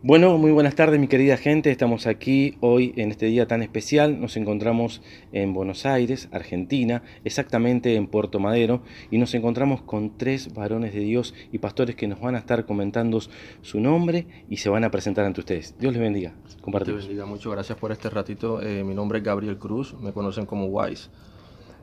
[0.00, 4.20] Bueno, muy buenas tardes mi querida gente, estamos aquí hoy en este día tan especial,
[4.20, 10.54] nos encontramos en Buenos Aires, Argentina, exactamente en Puerto Madero, y nos encontramos con tres
[10.54, 13.20] varones de Dios y pastores que nos van a estar comentando
[13.60, 15.76] su nombre y se van a presentar ante ustedes.
[15.78, 16.34] Dios les bendiga.
[16.60, 17.02] Compartimos.
[17.02, 18.60] Dios bendiga, muchas gracias por este ratito.
[18.60, 21.10] Eh, mi nombre es Gabriel Cruz, me conocen como Wise.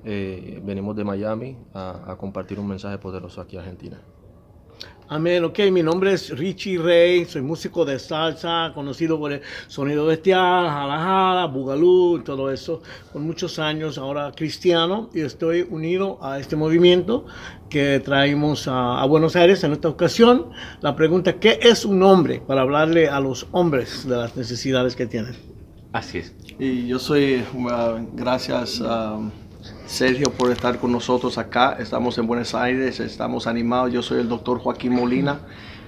[0.03, 4.01] Eh, venimos de Miami a, a compartir un mensaje poderoso aquí en Argentina.
[5.11, 10.05] Amén, ok, mi nombre es Richie Rey, soy músico de salsa, conocido por el sonido
[10.05, 16.37] bestial, jala jala, bugalú, todo eso, por muchos años, ahora cristiano, y estoy unido a
[16.37, 17.25] este movimiento
[17.71, 20.51] que traemos a, Buenos Aires en esta ocasión.
[20.81, 22.43] La pregunta, ¿qué es un hombre?
[22.45, 25.35] Para hablarle a los hombres de las necesidades que tienen.
[25.91, 26.35] Así es.
[26.59, 29.17] Y yo soy, uh, gracias a...
[29.89, 31.75] Sergio por estar con nosotros acá.
[31.79, 33.91] Estamos en Buenos Aires, estamos animados.
[33.91, 35.39] Yo soy el doctor Joaquín Molina,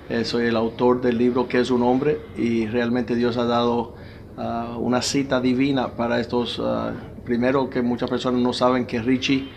[0.09, 3.93] eh, soy el autor del libro que es un hombre y realmente Dios ha dado
[4.39, 6.59] ah, una cita divina para estos.
[6.59, 6.93] Ah,
[7.23, 9.49] primero que muchas personas no saben que Richie,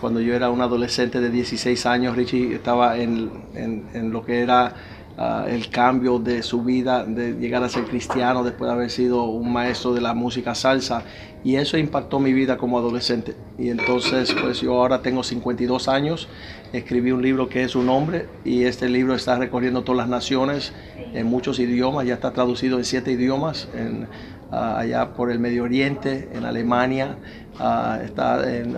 [0.00, 4.76] cuando yo era un adolescente de 16 años, Richie estaba en, en lo que era
[5.18, 9.24] Ah, el cambio de su vida, de llegar a ser cristiano después de haber sido
[9.24, 11.02] un maestro de la música salsa.
[11.44, 13.34] Y eso impactó mi vida como adolescente.
[13.58, 16.26] Y entonces, pues yo ahora tengo 52 años,
[16.72, 20.72] escribí un libro que es un hombre y este libro está recorriendo todas las naciones
[21.12, 24.06] en muchos idiomas, ya está traducido en siete idiomas, en,
[24.50, 27.16] ah, allá por el Medio Oriente, en Alemania,
[27.58, 28.74] ah, está en...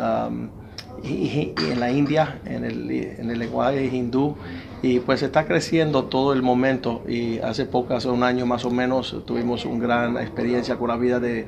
[1.05, 4.37] y, en la India, en el, en el lenguaje hindú,
[4.83, 8.71] y pues está creciendo todo el momento y hace poco, hace un año más o
[8.71, 11.47] menos, tuvimos una gran experiencia con la vida de,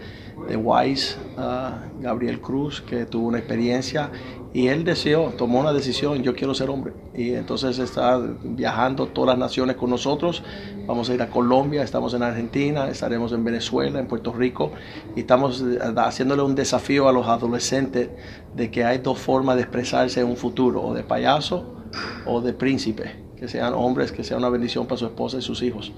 [0.48, 4.10] de Wise, ah, Gabriel Cruz, que tuvo una experiencia
[4.52, 6.92] y él deseó, tomó una decisión, yo quiero ser hombre.
[7.12, 10.44] Y entonces está viajando todas las naciones con nosotros.
[10.86, 14.70] Vamos a ir a Colombia, estamos en Argentina, estaremos en Venezuela, en Puerto Rico.
[15.16, 18.10] Y estamos eh, haciéndole un desafío a los adolescentes
[18.54, 21.83] de que hay dos formas de expresarse en un futuro, o de payaso
[22.26, 25.62] o de príncipe que sean hombres, que sea una bendición para su esposa y sus
[25.62, 25.92] hijos.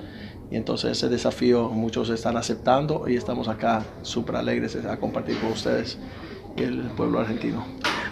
[0.50, 5.52] Y entonces ese desafío muchos están aceptando y estamos acá súper alegres a compartir con
[5.52, 5.98] ustedes
[6.56, 7.64] y el pueblo argentino.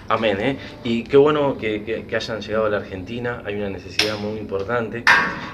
[0.08, 0.58] Amén, ¿eh?
[0.82, 5.02] Y qué bueno que, hayan llegado a la Argentina, hay una necesidad muy importante.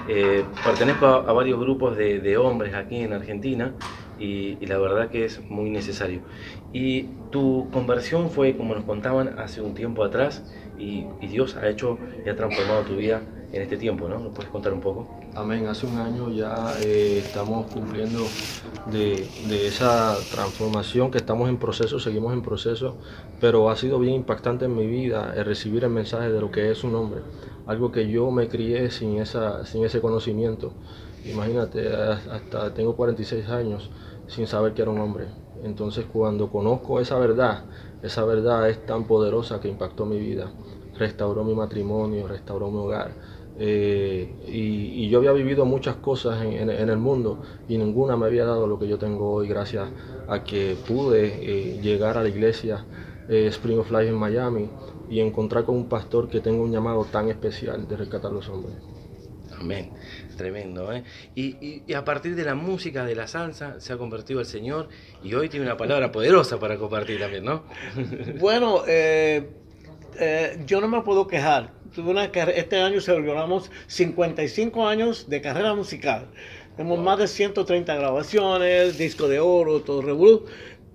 [0.09, 3.73] Eh, pertenezco a, varios grupos de, hombres aquí en Argentina
[4.19, 6.19] y, la verdad que es muy necesario.
[6.73, 10.43] Y tu conversión fue, como nos contaban, hace un tiempo atrás
[10.81, 13.21] y, y Dios ha hecho y ha transformado tu vida
[13.53, 14.19] en este tiempo, ¿no?
[14.19, 15.07] ¿Nos puedes contar un poco?
[15.35, 15.67] Amén.
[15.67, 18.19] Hace un año ya eh, estamos cumpliendo
[18.91, 19.27] de,
[19.67, 22.97] esa transformación que estamos en proceso, seguimos en proceso,
[23.41, 26.71] pero ha sido bien impactante en mi vida el recibir el mensaje de lo que
[26.71, 27.21] es un hombre,
[27.67, 30.73] algo que yo me crié sin, esa, sin ese conocimiento.
[31.25, 33.91] Imagínate, hasta tengo 46 años
[34.27, 35.25] sin saber que era un hombre.
[35.63, 37.65] Entonces cuando conozco esa verdad,
[38.03, 40.51] esa verdad es tan poderosa que impactó mi vida,
[40.97, 43.15] restauró mi matrimonio, restauró mi hogar
[43.57, 48.65] eh, y, yo había vivido muchas cosas en, el mundo y ninguna me había dado
[48.65, 49.89] lo que yo tengo hoy gracias
[50.27, 52.85] a que pude eh, llegar a la iglesia
[53.27, 54.69] eh, Spring of Life en Miami
[55.09, 58.47] y encontrar con un pastor que tenga un llamado tan especial de rescatar a los
[58.47, 58.73] hombres.
[59.61, 59.91] Amén,
[60.37, 60.91] tremendo.
[60.91, 61.03] ¿eh?
[61.35, 64.89] Y, a partir de la música, de la salsa, se ha convertido el Señor
[65.23, 67.63] y hoy tiene una palabra poderosa para compartir también, ¿no?
[68.39, 68.83] bueno,
[70.65, 71.81] yo no me puedo quejar
[72.55, 76.27] este año celebramos 55 años de carrera musical.
[76.77, 80.45] Tenemos más de 130 grabaciones, disco de oro, todo revuelo.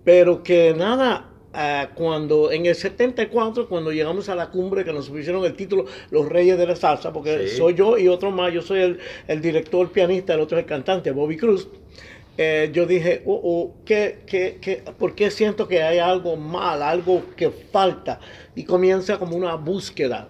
[0.05, 5.09] Pero que nada, ah, cuando en el 74, cuando llegamos a la cumbre que nos
[5.09, 8.63] pusieron el título Los Reyes de la Salsa, porque soy yo y otro más, yo
[8.63, 11.69] soy el, el director, pianista, el otro es el cantante, Bobby Cruz.
[12.39, 16.83] Eh, yo dije, oh, oh, ¿qué, qué, qué, por qué siento que hay algo mal,
[16.83, 18.21] algo que falta?
[18.55, 20.29] Y comienza como una búsqueda.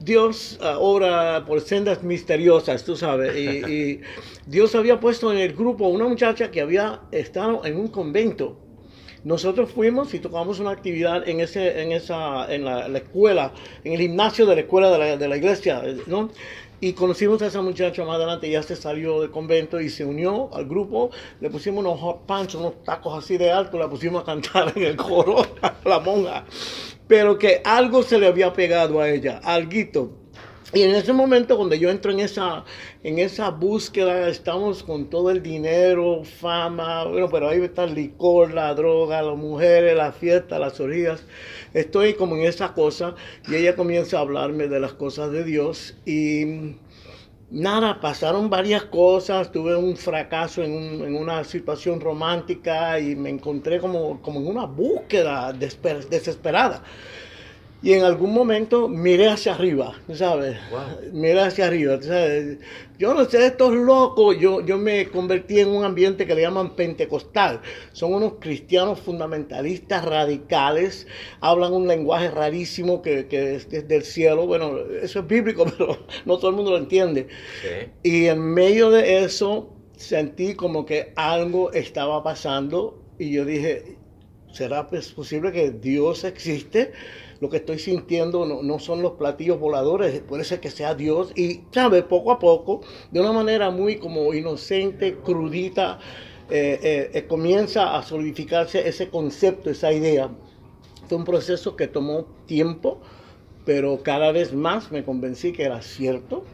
[0.00, 3.36] Dios uh, obra por sendas misteriosas, tú sabes.
[3.36, 4.00] Y,
[4.46, 8.56] Dios había puesto en el grupo una muchacha que había estado en un convento.
[9.24, 13.52] Nosotros fuimos y tocamos una actividad en, ese, en, esa, en la, la escuela,
[13.84, 16.30] en el gimnasio de la escuela de la, de la iglesia, ¿no?
[16.80, 20.48] Y conocimos a esa muchacha más adelante, ya se salió del convento y se unió
[20.54, 21.10] al grupo.
[21.40, 24.84] Le pusimos unos hot pants, unos tacos así de alto, la pusimos a cantar en
[24.84, 26.44] el coro a la monja.
[27.08, 30.12] Pero que algo se le había pegado a ella, alguito.
[30.74, 32.62] Y en ese momento, cuando yo entro en esa,
[33.02, 38.52] en esa búsqueda, estamos con todo el dinero, fama, bueno, pero ahí está el licor,
[38.52, 41.24] la droga, las mujeres, la fiesta, las orillas.
[41.72, 43.14] Estoy como en esa cosa
[43.48, 46.74] y ella comienza a hablarme de las cosas de Dios y
[47.50, 53.80] nada, pasaron varias cosas, tuve un fracaso en, en una situación romántica y me encontré
[53.80, 56.82] como, como en una búsqueda desesper- desesperada.
[57.80, 60.56] Y en algún momento miré hacia arriba, ¿tú ¿sabes?
[60.70, 61.12] Wow.
[61.12, 62.58] Miré hacia arriba, ¿tú ¿sabes?
[62.98, 66.74] Yo no sé, estos locos, yo, yo me convertí en un ambiente que le llaman
[66.74, 67.60] pentecostal.
[67.92, 71.06] Son unos cristianos fundamentalistas radicales,
[71.40, 74.46] hablan un lenguaje rarísimo que, que es desde el cielo.
[74.48, 77.28] Bueno, eso es bíblico, pero no todo el mundo lo entiende.
[77.62, 77.90] Sí.
[78.02, 83.96] Y en medio de eso sentí como que algo estaba pasando y yo dije,
[84.52, 86.92] ¿será pues posible que Dios existe?
[87.40, 91.32] Lo que estoy sintiendo no, no son los platillos voladores, puede ser que sea Dios.
[91.36, 92.02] Y, ¿sabes?
[92.04, 92.80] Poco a poco,
[93.10, 95.98] de una manera muy como inocente, crudita,
[96.50, 100.30] eh, eh, eh, comienza a solidificarse ese concepto, esa idea.
[101.06, 103.00] Fue un proceso que tomó tiempo,
[103.66, 106.44] pero cada vez más me convencí que era cierto.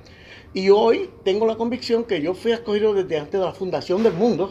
[0.52, 4.14] Y hoy tengo la convicción que yo fui escogido desde antes de la fundación del
[4.14, 4.50] mundo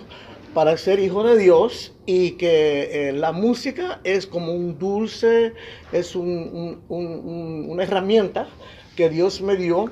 [0.53, 5.53] para ser hijo de Dios y que eh, la música es como un dulce,
[5.91, 8.47] es un- un- un- un- una herramienta
[8.95, 9.89] que Dios me dio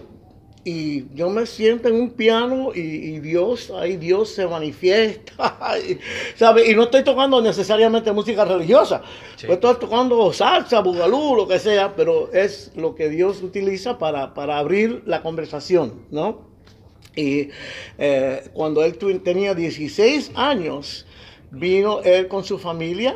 [0.64, 5.34] y yo me siento en un piano y, y Dios, ahí Dios se manifiesta,
[5.90, 5.98] y,
[6.38, 6.70] ¿sabe?
[6.70, 9.02] Y no estoy tocando necesariamente música religiosa,
[9.38, 9.48] Sí.
[9.48, 14.36] pues estoy tocando salsa, bugalú, lo que sea, pero es lo que Dios utiliza para,
[14.36, 16.51] para abrir la conversación, ¿no?
[17.16, 17.50] Y
[17.98, 21.06] eh, cuando él tenía 16 años,
[21.54, 23.14] vino él con su familia.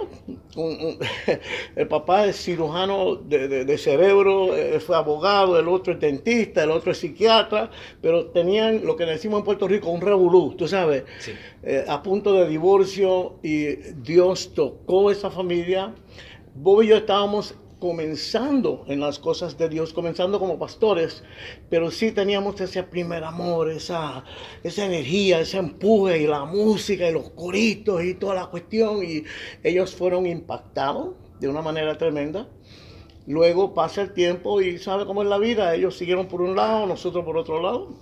[0.58, 1.00] un- un-
[1.78, 6.64] el papá es cirujano de, de- de cerebro, él fue abogado, el otro es dentista,
[6.64, 7.70] el otro es psiquiatra,
[8.02, 11.32] pero tenían lo que decimos en Puerto Rico un revolú, tú sabes, Sí.
[11.64, 15.94] eh, a punto de divorcio y Dios tocó esa familia.
[16.54, 21.24] Bob y yo estábamos comenzando en las cosas de Dios, comenzando como pastores,
[21.70, 24.24] pero sí teníamos ese primer amor, esa,
[24.64, 29.24] esa energía, ese empuje y la música y los coritos y toda la cuestión y
[29.64, 32.48] ellos fueron impactados de una manera tremenda.
[33.28, 36.86] Luego pasa el tiempo y sabe cómo es la vida, ellos siguieron por un lado,
[36.86, 38.00] nosotros por otro lado,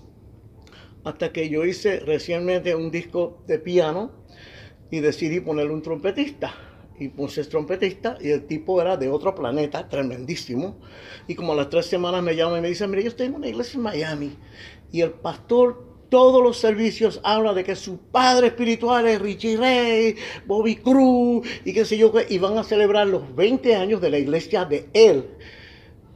[1.04, 4.12] hasta que yo hice recientemente un disco de piano
[4.92, 6.73] y decidí ponerle un trompetista.
[7.00, 10.80] Y puse el trompetista y el tipo era de otro planeta, tremendísimo.
[11.28, 13.36] Y como a las tres semanas me llama y me dice, mire, yo estoy en
[13.36, 14.32] una iglesia en Miami
[14.92, 20.16] y el pastor todos los servicios habla de que su padre espiritual es Richie Ray,
[20.46, 24.20] Bobby Cruz y qué sé yo, y van a celebrar los 20 años de la
[24.20, 25.26] iglesia de él.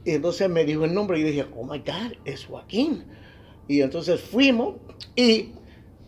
[0.06, 3.06] Y entonces me dijo el nombre y dije, oh my God, es Joaquín.
[3.68, 4.76] Y entonces fuimos
[5.16, 5.54] y,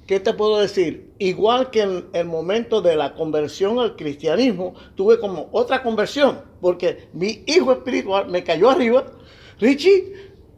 [0.09, 1.13] ¿qué te puedo decir?
[1.19, 7.09] Igual que en el momento de la conversión al cristianismo, tuve como otra conversión, porque
[7.13, 9.05] mi hijo espiritual me cayó arriba,
[9.59, 10.11] Richie,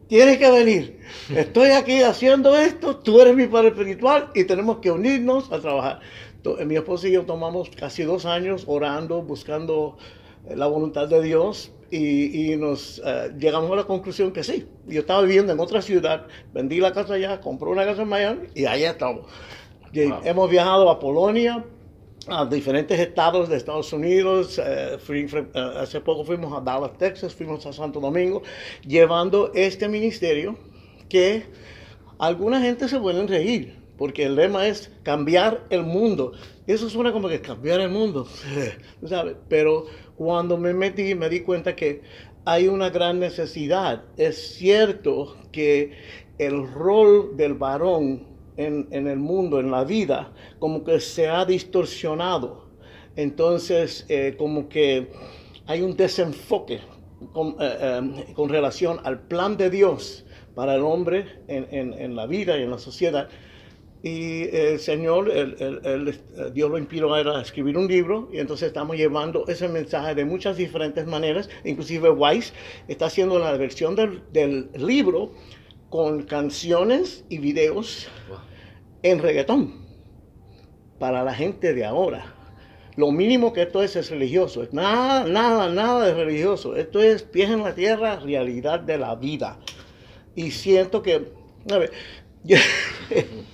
[0.08, 1.00] tienes que venir.
[1.36, 6.00] Estoy aquí haciendo esto, tú eres mi padre espiritual y tenemos que unirnos a trabajar.
[6.44, 9.98] To- Mi esposa y yo tomamos casi dos años orando, buscando
[10.48, 14.66] eh, la voluntad de Dios y, y nos eh, llegamos a la conclusión que sí.
[14.88, 18.48] Yo estaba viviendo en otra ciudad, vendí la casa allá, compré una casa en Miami
[18.56, 19.26] y allá estamos.
[20.08, 20.22] Wow.
[20.24, 21.66] Hemos viajado a Polonia,
[22.28, 24.60] a diferentes estados de Estados Unidos.
[24.64, 28.42] eh, fui- fui- eh, hace poco fuimos a Dallas, Texas, fuimos a Santo Domingo,
[28.88, 30.58] llevando este ministerio
[31.10, 31.44] que
[32.20, 36.32] alguna gente se pueden reír, porque el lema es cambiar el mundo.
[36.72, 38.28] Eso suena como que cambiar el mundo,
[39.06, 39.36] ¿sabes?
[39.50, 39.86] Pero
[40.16, 42.02] cuando me metí me di cuenta que
[42.46, 44.04] hay una gran necesidad.
[44.18, 45.92] Es cierto que
[46.38, 51.46] el rol del varón en, en el mundo, en la vida, como que se ha
[51.46, 52.70] distorsionado.
[53.16, 55.10] Entonces, eh, como que
[55.68, 56.80] hay un desenfoque
[57.34, 57.78] con, eh,
[58.30, 60.26] eh, con relación al plan de Dios
[60.56, 63.30] para el hombre en, en- en la vida y en la sociedad.
[64.04, 67.88] Y el Señor, el- el- el- eh, Dios lo inspiró a él a escribir un
[67.88, 71.50] libro y entonces estamos llevando ese mensaje de muchas diferentes maneras.
[71.64, 72.52] Inclusive Weiss
[72.88, 75.34] está haciendo la versión del, del libro
[75.90, 78.38] con canciones y videos Wow.
[79.04, 79.86] en reggaetón
[80.98, 82.34] para la gente de ahora.
[82.96, 84.68] Lo mínimo que esto es es religioso.
[84.72, 86.76] Nada, nada, nada de religioso.
[86.76, 89.60] Esto es pies en la tierra, realidad de la vida.
[90.36, 91.32] Y siento que,
[91.72, 91.92] a ver,
[92.44, 92.58] yo,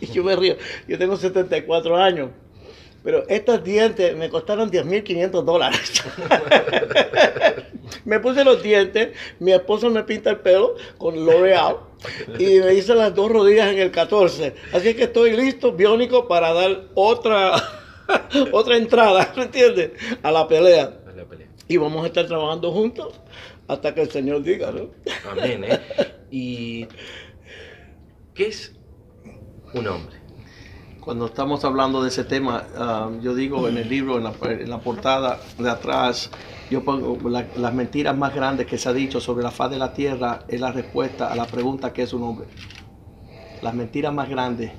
[0.01, 2.29] y yo me río, yo tengo 74 años,
[3.03, 6.03] pero estos dientes me costaron 10.500 dólares.
[8.05, 11.77] me puse los dientes, mi esposo me pinta el pelo con L'Oreal
[12.37, 14.53] y me hice las dos rodillas en el 14.
[14.73, 17.53] Así que estoy listo, biónico, para dar otra,
[18.51, 19.91] otra entrada, ¿me entiendes?
[20.23, 20.99] A la pelea.
[21.07, 21.47] A la pelea.
[21.67, 23.19] Y vamos a estar trabajando juntos
[23.67, 24.89] hasta que el Señor diga, ¿no?
[25.29, 25.79] Amén, ¿eh?
[26.31, 26.87] ¿Y
[28.33, 28.76] qué es
[29.73, 30.15] un hombre?
[30.99, 34.23] Cuando estamos hablando de ese tema, ah, yo digo en el libro, en
[34.69, 36.29] la, portada de atrás,
[36.69, 39.77] yo pongo la- las mentiras más grandes que se ha dicho sobre la faz de
[39.77, 42.47] la tierra es la respuesta a la pregunta ¿qué es un hombre?
[43.61, 44.71] Las mentiras más grandes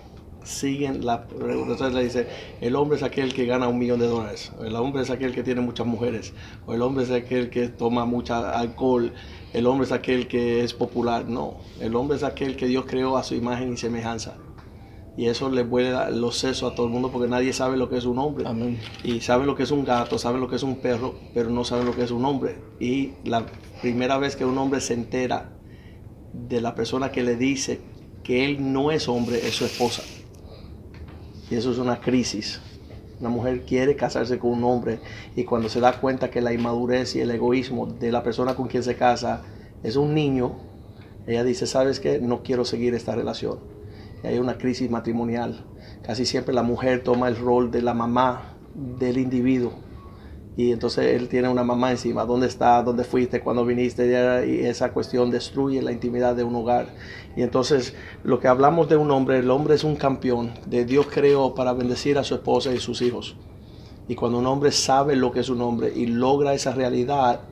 [0.45, 2.27] siguen la entonces le dice
[2.61, 5.43] el hombre es aquel que gana un millón de dólares el hombre es aquel que
[5.43, 6.33] tiene muchas mujeres
[6.67, 9.13] o el hombre es aquel que toma mucha alcohol
[9.53, 13.17] el hombre es aquel que es popular no el hombre es aquel que Dios creó
[13.19, 14.37] a su imagen y semejanza
[15.19, 17.97] y eso le vuela los sesos a todo el mundo porque nadie sabe lo que
[17.97, 18.79] es un hombre Amén.
[19.03, 21.65] y sabe lo que es un gato, sabe lo que es un perro, pero no
[21.65, 22.57] sabe lo que es un hombre.
[22.79, 23.45] Y la
[23.83, 25.51] primera vez que un hombre se entera
[26.33, 27.81] de la persona que le dice
[28.23, 30.05] que él no es hombre es su esposa.
[31.51, 32.61] Y eso es una crisis.
[33.19, 35.01] Una mujer quiere casarse con un hombre
[35.35, 38.69] y cuando se da cuenta que la inmadurez y el egoísmo de la persona con
[38.69, 39.43] quien se casa
[39.83, 40.61] es un niño,
[41.27, 42.21] ella dice, ¿sabes qué?
[42.21, 43.78] No quiero seguir esta relación.
[44.25, 45.65] Hay una crisis matrimonial.
[46.03, 49.73] Casi siempre la mujer toma el rol de la mamá del individuo.
[50.57, 52.25] Y entonces él tiene una mamá encima.
[52.25, 52.83] ¿Dónde está?
[52.83, 53.41] ¿Dónde fuiste?
[53.41, 54.07] ¿Cuándo viniste?
[54.49, 56.89] Y esa cuestión destruye la intimidad de un hogar.
[57.37, 57.95] Y entonces
[58.25, 60.53] lo que hablamos de un hombre, el hombre es un campeón.
[60.67, 63.37] De Dios creó para bendecir a su esposa y sus hijos.
[64.09, 67.43] Y cuando un hombre sabe lo que es un hombre y logra esa realidad,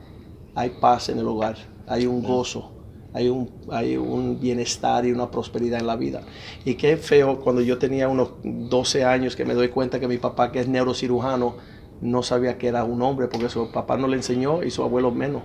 [0.55, 1.55] hay paz en el hogar,
[1.87, 2.71] hay un gozo,
[3.13, 6.21] hay un, hay un bienestar y una prosperidad en la vida.
[6.65, 10.17] Y qué feo cuando yo tenía unos 12 años que me doy cuenta que mi
[10.17, 11.55] papá, que es neurocirujano,
[12.01, 15.11] no sabía que era un hombre porque su papá no le enseñó y su abuelo
[15.11, 15.43] menos.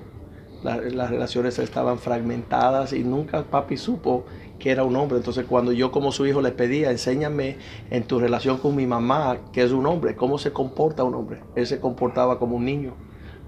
[0.63, 4.25] La- las relaciones estaban fragmentadas y nunca papi supo
[4.59, 5.19] que era un hombre.
[5.19, 7.57] Entonces cuando yo como su hijo le pedía, enséñame
[7.91, 11.41] en tu relación con mi mamá que es un hombre, cómo se comporta un hombre.
[11.57, 12.95] Él se comportaba como un niño.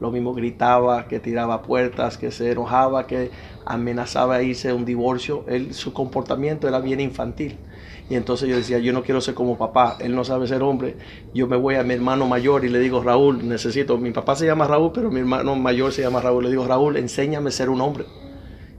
[0.01, 3.31] Lo mismo gritaba, que tiraba puertas, que se enojaba, que
[3.65, 5.45] amenazaba irse a un divorcio.
[5.49, 7.61] Él, su comportamiento era bien infantil.
[8.09, 10.99] Y entonces yo decía, yo no quiero ser como papá, él no sabe ser hombre.
[11.33, 14.47] Yo me voy a mi hermano mayor y le digo, Raúl, necesito, mi papá se
[14.47, 16.45] llama Raúl, pero mi hermano mayor se llama Raúl.
[16.45, 18.07] Le digo, Raúl, enséñame a ser un hombre.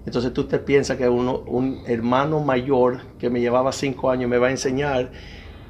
[0.05, 4.48] Entonces tú te piensas que un hermano mayor que me llevaba cinco años me va
[4.48, 5.12] a enseñar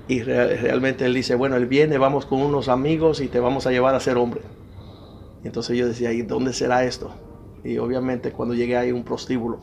[0.08, 3.68] y re- realmente él dice, bueno, él viene, vamos con unos amigos y te vamos
[3.68, 4.44] a llevar a ser hombre.
[5.46, 7.14] Entonces yo decía, ¿y dónde será esto?
[7.64, 9.60] Y obviamente cuando llegué ahí un prostíbulo,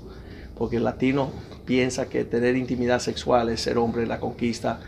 [0.56, 1.30] porque el latino
[1.64, 4.80] piensa que tener intimidad sexual es ser hombre la conquista.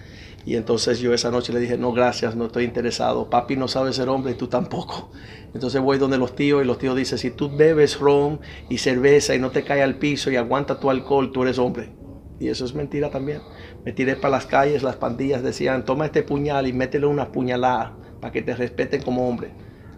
[0.47, 3.31] Y entonces yo esa noche le dije, no, gracias, no estoy interesado.
[3.31, 5.11] Papi no sabe ser hombre y tú tampoco.
[5.55, 9.35] Entonces voy donde los tíos y los tíos dicen, si tú bebes ron y cerveza
[9.35, 11.91] y no te cae al piso y aguanta tu alcohol, tú eres hombre.
[12.39, 13.41] Y eso es mentira también.
[13.85, 17.97] Me tiré para las calles, las pandillas decían, toma este puñal y métele una puñalada
[18.21, 19.51] para que te respeten como hombre.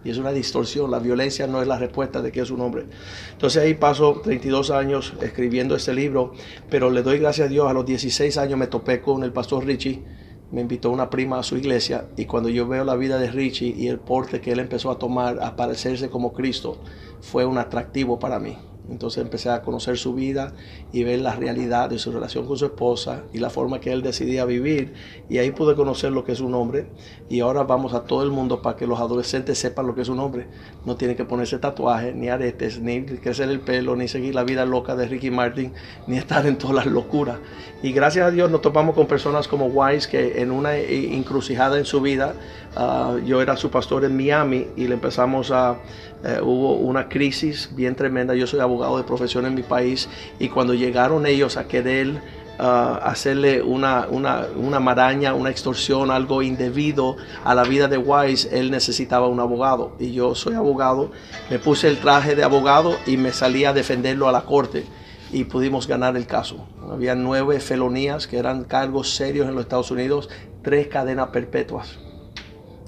[0.07, 2.87] Y es una distorsión, la violencia no es la respuesta de que es un hombre.
[3.33, 6.33] Entonces ahí paso 32 años escribiendo este libro,
[6.71, 9.65] pero le doy gracias a Dios, a los 16 años me topé con el pastor
[9.65, 10.05] Richie,
[10.53, 13.75] me invitó una prima a su iglesia y cuando yo veo la vida de Richie
[13.77, 16.81] y el porte que él empezó a tomar, a parecerse como Cristo,
[17.21, 18.57] fue un atractivo para mí.
[18.89, 20.53] Entonces empecé a conocer su vida
[20.93, 24.03] y ver la realidad de su relación con su esposa y la forma que él
[24.03, 24.95] decidía vivir.
[25.29, 26.87] Y ahí pude conocer lo que es un hombre.
[27.29, 30.09] Y ahora vamos a todo el mundo para que los adolescentes sepan lo que es
[30.09, 30.47] un hombre.
[30.85, 34.65] No tienen que ponerse tatuajes, ni aretes, ni crecer el pelo, ni seguir la vida
[34.65, 35.73] loca de Ricky Martin,
[36.07, 37.39] ni estar en todas las locuras.
[37.83, 41.85] Y gracias a Dios nos topamos con personas como Wise que en una encrucijada en
[41.85, 42.35] su vida,
[42.77, 45.77] ah, yo era su pastor en Miami y le empezamos a,
[46.25, 48.35] eh, hubo una crisis bien tremenda.
[48.35, 52.21] Yo soy abogado de profesión en mi país y cuando llegaron ellos a querer
[52.59, 58.49] ah, hacerle una, una, una maraña, una extorsión, algo indebido a la vida de Wise,
[58.53, 59.97] él necesitaba un abogado.
[59.99, 61.11] Y yo soy abogado,
[61.51, 64.85] me puse el traje de abogado y me salí a defenderlo a la corte
[65.33, 66.69] y pudimos ganar el caso.
[66.91, 70.29] Había nueve felonías que eran cargos serios en los Estados Unidos,
[70.63, 71.99] tres cadenas perpetuas.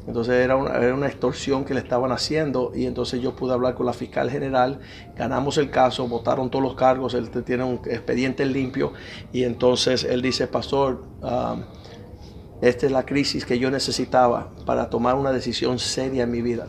[0.09, 3.93] Entonces era una, extorsión que le estaban haciendo y entonces yo pude hablar con la
[3.93, 4.81] fiscal general,
[5.15, 8.95] ganamos el caso, votaron todos los cargos, él tiene un expediente limpio
[9.35, 11.57] y entonces él dice, pastor, ah,
[12.63, 16.69] esta es la crisis que yo necesitaba para tomar una decisión seria en mi vida.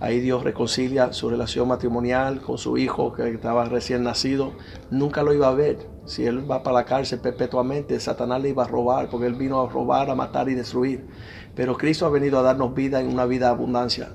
[0.00, 4.52] Ahí Dios reconcilia su relación matrimonial con su hijo que estaba recién nacido.
[4.90, 5.78] Nunca lo iba a ver.
[6.10, 9.60] Si él va para la cárcel perpetuamente, Satanás le iba a robar porque él vino
[9.60, 11.06] a robar, a matar y destruir.
[11.54, 14.08] Pero Cristo ha venido a darnos vida en una vida abundancia.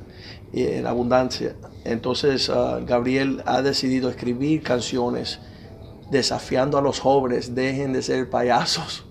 [0.51, 1.55] En abundancia.
[1.85, 5.39] Entonces ah, Gabriel ha decidido escribir canciones
[6.11, 9.05] desafiando a los jóvenes, dejen de ser payasos.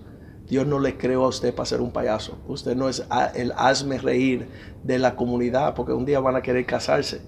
[0.47, 2.37] Dios no le creó a usted para ser un payaso.
[2.47, 4.47] Usted no es a- el hazme reír
[4.83, 7.21] de la comunidad, porque un día van a querer casarse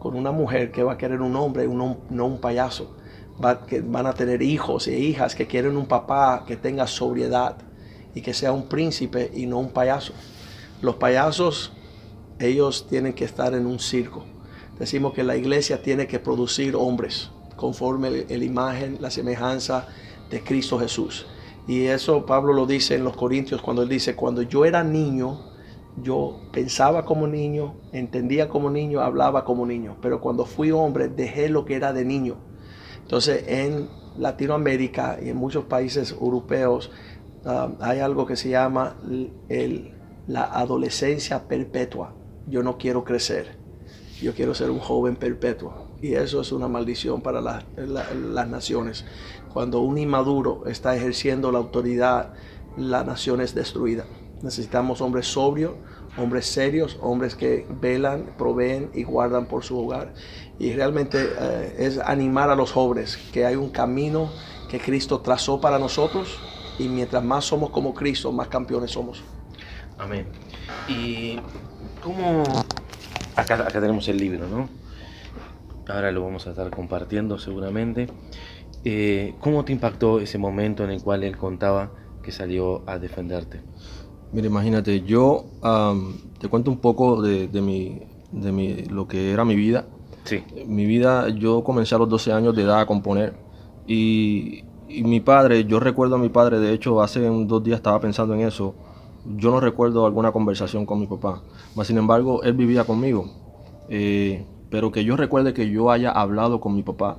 [0.00, 2.96] con una mujer que va a querer un hombre, un no un payaso.
[3.38, 7.56] Van a tener hijos e hijas que quieren un papá que tenga sobriedad.
[8.14, 10.12] y que sea un príncipe y no un payaso.
[10.80, 11.72] Los payasos,
[12.38, 14.24] ellos tienen que estar en un circo.
[14.78, 19.88] Decimos que la iglesia tiene que producir hombres conforme la imagen, la semejanza
[20.30, 21.26] de Cristo Jesús.
[21.66, 25.40] Y eso Pablo lo dice en los Corintios cuando él dice, cuando yo era niño,
[26.02, 31.48] yo pensaba como niño, entendía como niño, hablaba como niño, pero cuando fui hombre dejé
[31.48, 32.36] lo que era de niño.
[33.04, 36.90] Entonces en Latinoamérica y en muchos países europeos
[37.44, 38.96] ah, hay algo que se llama
[40.26, 42.14] la adolescencia perpetua.
[42.46, 43.56] Yo no quiero crecer,
[44.20, 45.84] yo quiero ser un joven perpetuo.
[46.02, 49.06] Y eso es una maldición para las naciones.
[49.52, 52.34] Cuando un inmaduro está ejerciendo la autoridad,
[52.76, 54.04] la nación es destruida.
[54.42, 55.72] Necesitamos hombres sobrios,
[56.16, 60.14] hombres serios, hombres que velan, proveen y guardan por su hogar.
[60.58, 64.30] Y realmente eh, es animar a los jóvenes que hay un camino
[64.68, 66.38] que Cristo trazó para nosotros
[66.78, 69.22] y mientras más somos como Cristo, más campeones somos.
[69.98, 70.26] Amén.
[70.88, 71.38] Y
[72.02, 72.42] cómo...
[73.36, 74.68] Acá, tenemos el libro, ¿no?
[75.88, 78.08] Ahora lo vamos a estar compartiendo seguramente.
[78.84, 81.90] Eh, ¿Cómo te impactó ese momento en el cual él contaba
[82.22, 83.60] que salió a defenderte?
[84.34, 85.44] Mira, imagínate, yo
[86.40, 89.86] te cuento un poco de, mi, de mi, lo que era mi vida.
[90.24, 90.42] Sí.
[90.66, 93.34] Mi vida, yo comencé a los 12 años de edad a componer.
[93.86, 98.00] Y, y mi padre, yo recuerdo a mi padre, de hecho, hace dos días estaba
[98.00, 98.74] pensando en eso.
[99.36, 101.40] Yo no recuerdo alguna conversación con mi papá.
[101.76, 103.30] Mas, sin embargo, él vivía conmigo.
[103.88, 107.18] Eh, pero que yo recuerde que yo haya hablado con mi papá,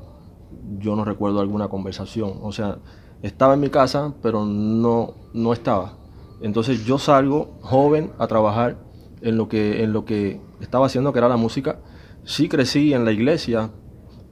[0.80, 2.40] yo no recuerdo alguna conversación.
[2.42, 2.80] O sea,
[3.22, 5.94] estaba en mi casa, pero no, no estaba.
[6.42, 8.78] Entonces yo salgo joven a trabajar
[9.22, 11.80] en lo que, en lo que estaba haciendo, que era la música.
[12.24, 13.72] Sí crecí en la iglesia,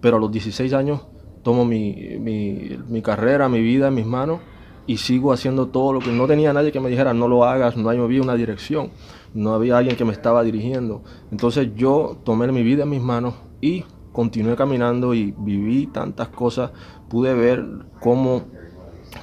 [0.01, 1.01] pero a los 16 años
[1.43, 4.39] tomo mi, mi, carrera, mi vida en mis manos
[4.87, 7.77] y sigo haciendo todo lo que no tenía nadie que me dijera no lo hagas,
[7.77, 8.91] no había una dirección,
[9.33, 11.03] no había alguien que me estaba dirigiendo.
[11.31, 16.71] Entonces yo tomé mi vida en mis manos y continué caminando y viví tantas cosas,
[17.09, 17.65] pude ver
[17.99, 18.43] cómo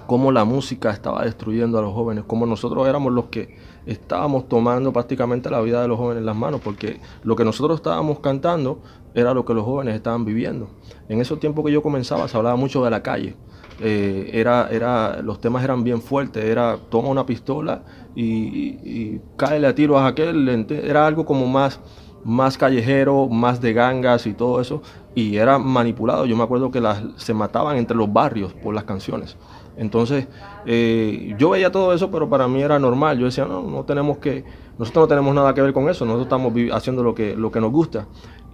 [0.06, 4.92] cómo la música estaba destruyendo a los jóvenes, cómo nosotros éramos los que estábamos tomando
[4.92, 8.80] prácticamente la vida de los jóvenes en las manos, porque lo que nosotros estábamos cantando
[9.14, 10.68] era lo que los jóvenes estaban viviendo.
[11.08, 13.36] En esos tiempos que yo comenzaba se hablaba mucho de la calle,
[13.82, 17.82] eh, era, era, los temas eran bien fuertes, era toma una pistola
[18.14, 21.80] y, y, cáele a tiros a aquel, era algo como más,
[22.22, 24.82] más callejero, más de gangas y todo eso,
[25.14, 26.26] y era manipulado.
[26.26, 26.82] Yo me acuerdo que
[27.16, 29.36] se mataban entre los barrios por las canciones.
[29.80, 30.28] Entonces,
[30.66, 33.18] eh, yo veía todo eso, pero para mí era normal.
[33.18, 34.44] Yo decía, no, no tenemos que,
[34.78, 37.62] nosotros no tenemos nada que ver con eso, nosotros estamos haciendo lo que, lo que
[37.62, 38.06] nos gusta.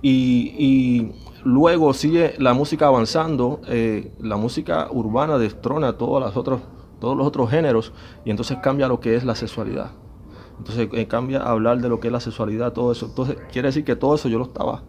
[0.02, 1.10] Y,
[1.42, 6.60] luego sigue la música avanzando, eh, la música urbana destrona todos los, otros,
[7.00, 7.92] todos los otros géneros
[8.24, 9.90] y entonces cambia lo que es la sexualidad.
[10.58, 13.06] Entonces eh, cambia hablar de lo que es la sexualidad, todo eso.
[13.06, 14.82] Entonces quiere decir que todo eso yo lo estaba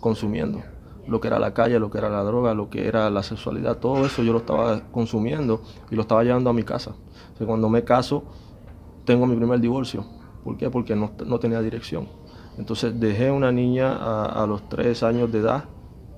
[0.00, 0.62] consumiendo
[1.06, 3.78] lo que era la calle, lo que era la droga, lo que era la sexualidad,
[3.78, 6.94] todo eso yo lo estaba consumiendo y lo estaba llevando a mi casa.
[7.44, 8.22] cuando me caso,
[9.04, 10.04] tengo mi primer divorcio.
[10.44, 10.70] ¿Por qué?
[10.70, 12.08] Porque no, tenía dirección.
[12.56, 15.64] Entonces dejé una niña a, los tres años de edad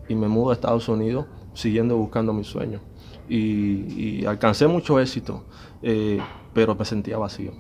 [0.09, 2.83] y me mudo a Estados Unidos siguiendo buscando mis sueños.
[3.29, 5.45] Y, alcancé mucho éxito,
[5.83, 6.21] eh,
[6.53, 7.53] pero me sentía vacío.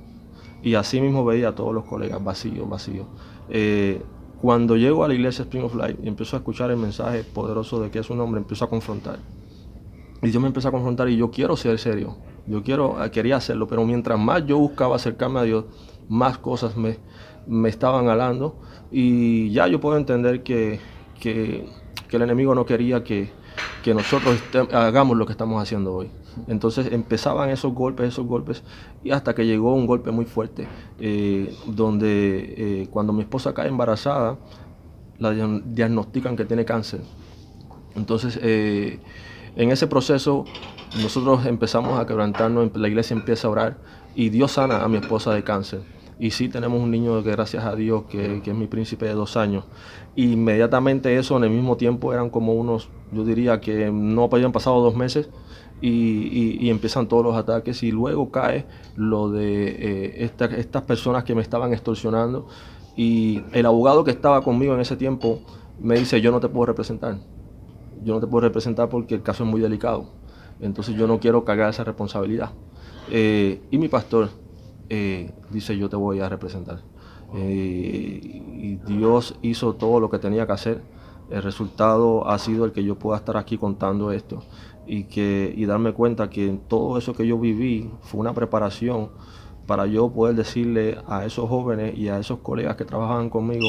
[0.62, 3.06] Y así mismo veía a todos los colegas vacío, vacío.
[3.48, 4.02] Eh,
[4.40, 7.80] cuando llego a la iglesia Spring of Life y empiezo a escuchar el mensaje poderoso
[7.80, 9.18] de que es un hombre, empiezo a confrontar.
[10.22, 12.16] Y yo me empecé a confrontar y yo quiero ser serio.
[12.46, 15.64] Yo quiero, eh, quería hacerlo, pero mientras más yo buscaba acercarme a Dios,
[16.08, 16.98] más cosas me,
[17.46, 18.56] me estaban alando.
[18.90, 20.80] Y ya yo puedo entender que,
[21.20, 21.66] que,
[22.08, 23.30] que el enemigo no quería que,
[23.82, 24.42] que nosotros
[24.72, 26.10] hagamos lo que estamos haciendo hoy.
[26.48, 28.62] Entonces empezaban esos golpes, esos golpes,
[29.02, 30.66] y hasta que llegó un golpe muy fuerte,
[30.98, 34.38] eh, donde eh, cuando mi esposa cae embarazada,
[35.18, 37.00] la diagnostican que tiene cáncer.
[37.94, 38.98] Entonces, eh,
[39.56, 40.44] en ese proceso,
[41.00, 43.78] nosotros empezamos a quebrantarnos, la iglesia empieza a orar,
[44.16, 45.82] y Dios sana a mi esposa de cáncer.
[46.18, 49.14] Y sí tenemos un niño que gracias a Dios, que, que es mi príncipe de
[49.14, 49.64] dos años.
[50.16, 54.80] inmediatamente eso, en el mismo tiempo, eran como unos, yo diría que no habían pasado
[54.80, 55.28] dos meses,
[55.80, 58.64] y, empiezan todos los ataques y luego cae
[58.96, 62.46] lo de eh, estas personas que me estaban extorsionando
[62.96, 65.40] y el abogado que estaba conmigo en ese tiempo
[65.80, 67.18] me dice yo no te puedo representar,
[68.02, 70.10] yo no te puedo representar porque el caso es muy delicado,
[70.60, 72.52] entonces yo no quiero cargar esa responsabilidad.
[73.10, 74.30] Eh, y mi pastor
[74.88, 76.80] eh, dice yo te voy a representar.
[77.36, 80.82] y Dios hizo todo lo que tenía que hacer.
[81.30, 84.42] El resultado ha sido el que yo pueda estar aquí contando esto
[84.86, 89.10] y, que, y darme cuenta que todo eso que yo viví fue una preparación
[89.66, 93.66] para yo poder decirle a esos jóvenes y a esos colegas que trabajan conmigo,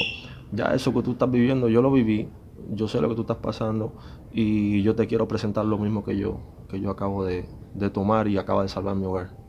[0.52, 2.28] ya eso que tú estás viviendo, yo lo viví,
[2.72, 3.94] yo sé lo que tú estás pasando
[4.32, 8.28] y yo te quiero presentar lo mismo que yo, que yo acabo de, de tomar
[8.28, 9.45] y acaba de salvar mi hogar.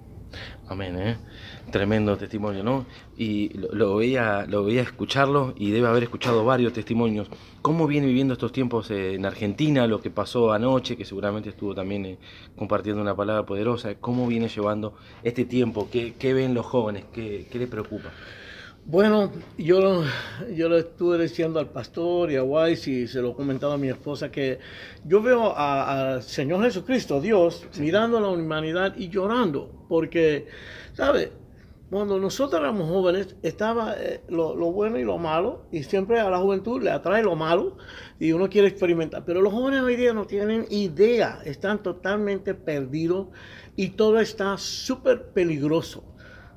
[0.68, 1.16] Amén, ¿eh?
[1.70, 2.86] Tremendo testimonio, ¿no?
[3.16, 7.28] Y lo, veía, lo veía escucharlo y debe haber escuchado varios testimonios.
[7.62, 12.06] ¿Cómo viene viviendo estos tiempos en Argentina, lo que pasó anoche, que seguramente estuvo también
[12.06, 12.18] eh,
[12.56, 13.94] compartiendo una palabra poderosa?
[13.96, 15.88] ¿Cómo viene llevando este tiempo?
[15.90, 17.04] ¿Qué, qué ven los jóvenes?
[17.12, 18.10] ¿Qué, qué le preocupa?
[18.88, 20.04] Bueno, yo,
[20.54, 23.78] yo le estuve diciendo al pastor y a Weiss y se lo he comentado a
[23.78, 24.60] mi esposa que
[25.04, 30.46] yo veo al Señor Jesucristo, Dios, mirando a la humanidad y llorando, porque,
[30.92, 31.32] ¿sabe?
[31.90, 36.30] Cuando nosotros éramos jóvenes estaba eh, lo, lo, bueno y lo malo y siempre a
[36.30, 37.76] la juventud le atrae lo malo
[38.20, 39.24] y uno quiere experimentar.
[39.24, 43.26] Pero los jóvenes hoy día no tienen idea, están totalmente perdidos
[43.74, 46.04] y todo está súper peligroso.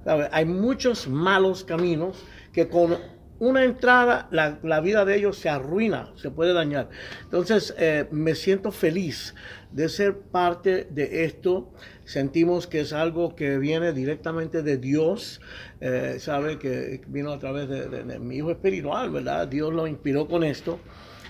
[0.06, 2.98] Hay muchos malos caminos que con
[3.40, 6.90] una entrada la, vida de ellos se arruina, se puede dañar.
[7.24, 9.34] Entonces eh, me siento feliz
[9.72, 11.72] de ser parte de esto.
[12.04, 15.42] Sentimos que es algo que viene directamente de Dios,
[15.80, 19.48] eh, sabe que vino a través de, mi hijo espiritual, ¿verdad?
[19.48, 20.80] Dios lo inspiró con esto.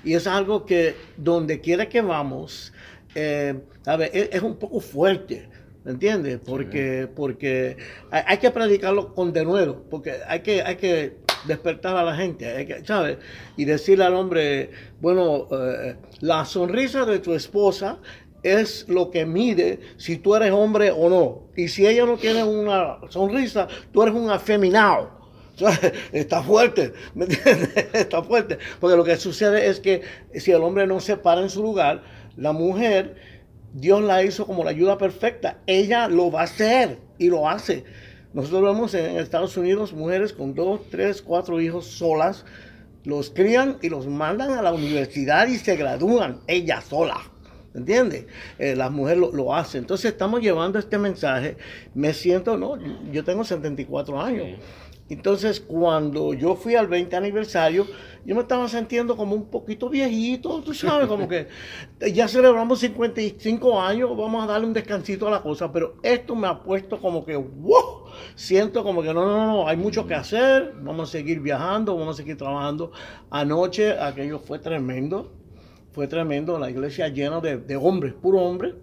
[0.04, 2.74] Y es algo que donde quiera que vamos,
[3.14, 4.10] eh, ¿sabe?
[4.14, 5.50] Es, es un poco fuerte.
[5.90, 6.40] ¿Me entiendes?
[6.46, 7.14] Porque, sí.
[7.16, 7.78] porque
[8.12, 11.16] hay, hay, que predicarlo con denuedo, porque hay que, hay que
[11.48, 13.18] despertar a la gente, hay que, ¿sabes?
[13.58, 14.70] Y decirle al hombre,
[15.02, 17.98] bueno, eh, la sonrisa de tu esposa
[18.44, 21.48] es lo que mide si tú eres hombre o no.
[21.56, 25.10] Y si ella no tiene una sonrisa, tú eres un afeminado.
[26.12, 27.70] Está fuerte, ¿me entiendes?
[27.94, 28.60] Está fuerte.
[28.80, 30.04] Porque lo que sucede es que
[30.36, 32.04] si el hombre no se para en su lugar,
[32.38, 33.16] la mujer
[33.74, 35.60] Dios la hizo como la ayuda perfecta.
[35.68, 37.84] Ella lo va a hacer y lo hace.
[38.34, 42.46] Nosotros vemos en Estados Unidos mujeres con dos, tres, cuatro hijos solas,
[43.04, 47.20] los crían y los mandan a la universidad y se gradúan, ella sola.
[47.74, 48.26] ¿Entiendes?
[48.58, 49.82] Eh, las mujeres lo, lo, hacen.
[49.82, 51.56] Entonces estamos llevando este mensaje.
[51.94, 52.78] Me siento, no,
[53.12, 54.60] yo tengo 74 años.
[55.10, 57.88] Entonces, cuando yo fui al 20 aniversario,
[58.26, 61.48] yo me estaba sintiendo como un poquito viejito, tú sabes, como que
[62.14, 66.48] ya celebramos 55 años, vamos a darle un descansito a la cosa, pero esto me
[66.48, 70.74] ha puesto como que, wow, siento como que no, no, no, hay mucho que hacer,
[70.82, 72.92] vamos a seguir viajando, vamos a seguir trabajando.
[73.32, 75.32] Anoche aquello fue tremendo,
[75.92, 78.76] fue tremendo, la iglesia llena de, de hombres, puro hombres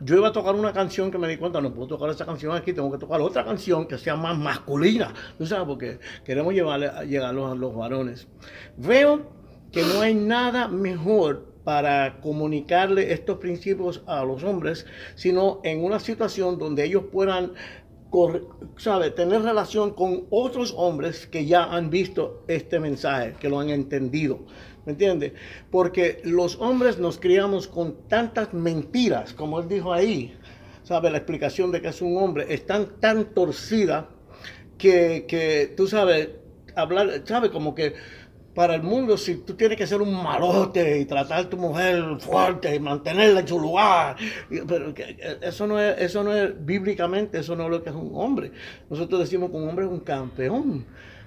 [0.00, 2.54] yo iba a tocar una canción que me di cuenta, no puedo tocar esa canción
[2.54, 5.66] aquí, tengo que tocar otra canción que sea más masculina, ¿tú sabes?
[5.66, 8.28] Porque queremos llevarle, llegar a los, a los varones.
[8.76, 9.30] Veo
[9.72, 16.00] que no hay nada mejor para comunicarle estos principios a los hombres, sino en una
[16.00, 17.52] situación donde ellos puedan
[18.76, 23.70] sabe, tener relación con otros hombres que ya han visto este mensaje, que lo han
[23.70, 24.40] entendido.
[24.84, 25.34] ¿Me entiende?
[25.70, 30.36] Porque los hombres nos criamos con tantas mentiras, como él dijo ahí.
[30.82, 31.10] ¿Sabe?
[31.10, 34.08] La explicación de que es un hombre es tan, tan torcida
[34.76, 36.30] que, que tú sabes,
[36.74, 37.50] hablar, ¿sabe?
[37.50, 37.94] Como que
[38.54, 42.02] para el mundo, si tú tienes que ser un malote y tratar a tu mujer
[42.18, 44.16] fuerte y mantenerla en su lugar,
[44.66, 44.92] pero
[45.40, 48.50] eso no es, eso no es bíblicamente, eso no es lo que es un hombre.
[48.88, 50.84] Nosotros decimos que un hombre es un campeón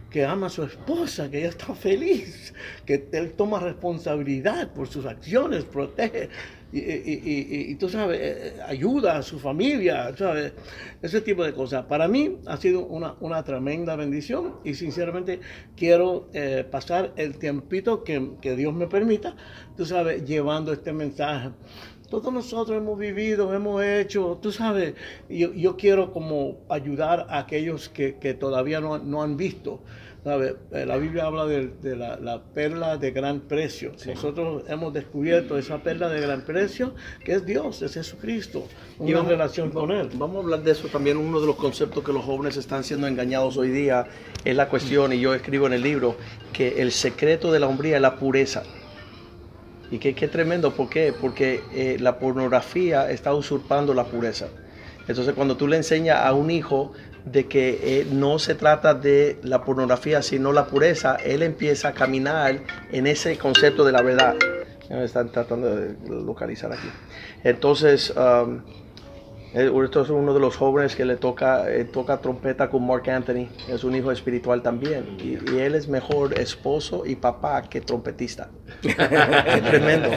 [0.10, 2.54] que ama a su esposa, que ella está feliz,
[2.86, 6.30] que él toma responsabilidad por sus acciones, protege
[6.74, 10.54] y, tú sabes, eh, ayuda a su familia, ¿sabes?
[11.02, 11.86] Ese tipo de cosas.
[11.86, 15.40] Para mí ha sido una, una tremenda bendición y sinceramente
[15.76, 19.36] quiero eh, pasar el tiempito que, que Dios me permita,
[19.78, 21.52] tú sabes, llevando este mensaje
[22.10, 24.94] todos nosotros hemos vivido, hemos hecho, tú sabes,
[25.28, 29.82] yo, yo quiero como ayudar a aquellos que, que todavía no, no, han visto.
[30.24, 30.56] ¿Sabe?
[30.72, 33.92] Eh, la Biblia habla de, de la, la, perla de gran precio.
[33.98, 34.12] Sí.
[34.12, 38.68] Nosotros hemos descubierto esa perla de gran precio, que es Dios, es Jesucristo,
[39.00, 40.10] una y vamos, relación con Él.
[40.14, 41.18] Vamos a hablar de eso también.
[41.18, 44.06] Uno de los conceptos que los jóvenes están siendo engañados hoy día
[44.46, 46.16] es la cuestión, y yo escribo en el libro,
[46.54, 48.64] que el secreto de la hombría es la pureza.
[49.92, 51.14] Y qué, qué tremendo, ¿por qué?
[51.20, 54.48] Porque eh, la pornografía está usurpando la pureza.
[55.08, 56.94] Entonces cuando tú le enseñas a un hijo
[57.26, 61.94] de que eh, no se trata de la pornografía, sino la pureza, él empieza a
[61.94, 62.60] caminar
[62.92, 64.36] en ese concepto de la verdad.
[64.90, 66.90] Me están tratando de localizar aquí.
[67.44, 68.62] Entonces, um,
[69.54, 73.48] esto es uno de los jóvenes que le toca, eh, toca trompeta con Mark Anthony.
[73.70, 75.18] Es un hijo espiritual también.
[75.20, 78.50] Y, y él es mejor esposo y papá que trompetista.
[78.84, 80.10] es tremendo.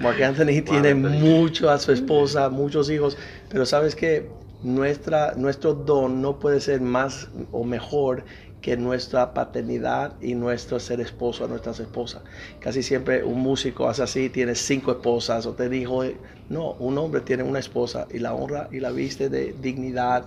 [0.00, 3.16] Mark Anthony tiene mucho a su esposa, muchos hijos.
[3.48, 4.28] Pero sabes que
[4.62, 8.24] nuestra, nuestro don no puede ser más o mejor
[8.60, 12.22] que nuestra paternidad y nuestro ser esposo a nuestras esposas.
[12.60, 16.02] Casi siempre un músico hace así, tiene cinco esposas o te dijo,
[16.50, 20.26] no, un hombre tiene una esposa y la honra y la viste de dignidad.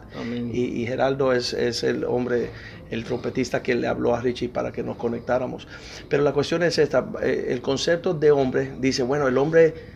[0.51, 2.49] Y, Geraldo es, es, el hombre,
[2.89, 5.67] el trompetista que le habló a Richie para que nos conectáramos.
[6.09, 9.92] Pero la cuestión es esta, eh, el concepto de hombre dice, bueno, el hombre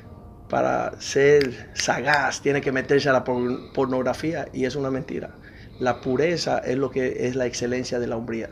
[0.49, 5.35] para ser sagaz tiene que meterse a la pornografía y es una mentira.
[5.79, 8.49] La pureza es lo que es la excelencia de la hombría.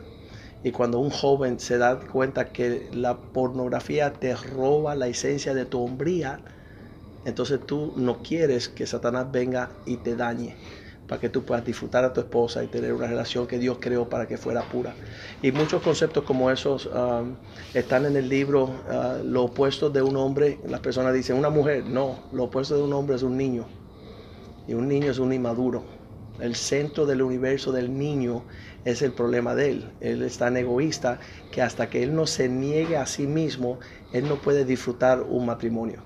[0.62, 5.64] Y cuando un joven se da cuenta que la pornografía te roba la esencia de
[5.64, 6.40] tu hombría,
[7.24, 10.56] entonces tú no quieres que Satanás venga y te dañe
[11.06, 14.08] para que tú puedas disfrutar a tu esposa y tener una relación que Dios creó
[14.08, 14.94] para que fuera pura.
[15.42, 17.36] Y muchos conceptos como esos um,
[17.74, 21.84] están en el libro, uh, lo opuesto de un hombre, las personas dicen, una mujer,
[21.84, 23.66] no, lo opuesto de un hombre es un niño.
[24.68, 25.84] Y un niño es un inmaduro
[26.40, 28.42] el centro del universo del niño
[28.84, 29.90] es el problema de él.
[30.00, 31.18] Él es tan egoísta
[31.50, 33.78] que hasta que él no se niegue a sí mismo,
[34.12, 36.02] él no puede disfrutar un matrimonio.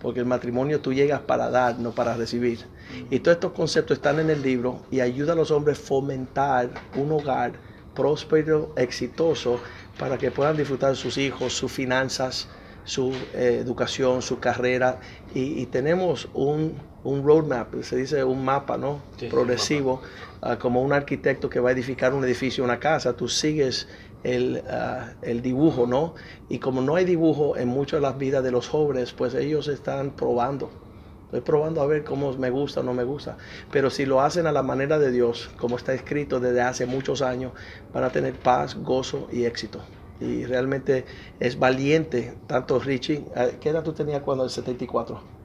[0.00, 2.66] Porque el matrimonio tú llegas para dar, no para recibir.
[3.10, 6.70] Y todos estos conceptos están en el libro y ayuda a los hombres a fomentar
[6.96, 7.52] un hogar
[7.94, 9.60] próspero, exitoso,
[9.98, 12.48] para que puedan disfrutar sus hijos, sus finanzas,
[12.84, 15.00] su eh, educación, su carrera.
[15.34, 19.02] y tenemos un un roadmap, se dice un mapa, ¿no?
[19.30, 20.02] Progresivo,
[20.42, 23.88] ah, como un arquitecto que va a edificar un edificio, una casa, tú sigues
[24.24, 26.14] el, ah, el, dibujo, ¿no?
[26.48, 29.68] Y como no hay dibujo en muchas de las vidas de los jóvenes, pues ellos
[29.68, 30.70] están probando.
[31.26, 33.36] Estoy probando a ver cómo me gusta o no me gusta.
[33.70, 37.22] Pero si lo hacen a la manera de Dios, como está escrito desde hace muchos
[37.22, 37.52] años,
[37.92, 39.80] van a tener paz, gozo y éxito.
[40.20, 41.06] Y realmente
[41.38, 43.24] es valiente, tanto Richie.
[43.36, 45.39] Ah, ¿Qué edad tú tenías cuando el 74?